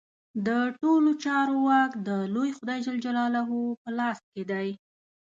د 0.47 0.49
ټولو 0.79 1.09
چارو 1.23 1.55
واک 1.67 1.91
د 2.07 2.09
لوی 2.33 2.49
خدای 2.57 2.79
جل 2.85 2.97
جلاله 3.05 3.41
په 3.81 3.89
لاس 3.99 4.17
کې 4.31 4.43
دی. 4.51 4.67